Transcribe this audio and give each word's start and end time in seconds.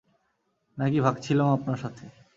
নাকি 0.77 0.99
ভাগছিলাম 0.99 1.47
আপনার 1.49 1.77
সাথে? 1.77 2.05